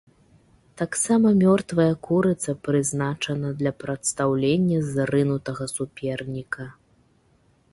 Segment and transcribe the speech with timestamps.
[0.81, 6.65] Таксама мёртвая курыца прызначана для прадстаўлення зрынутага суперніка.